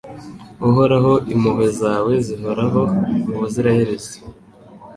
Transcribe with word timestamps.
Uhoraho 0.67 1.13
impuhwe 1.33 1.67
zawe 1.79 2.13
zihoraho 2.25 2.81
ubuziraherezo 3.31 4.13